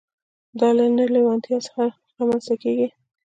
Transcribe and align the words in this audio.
دا 0.59 0.69
له 0.77 0.85
نه 0.97 1.03
لېوالتيا 1.13 1.57
څخه 1.67 1.83
نه 1.93 2.13
رامنځته 2.17 2.55
کېږي. 2.63 2.87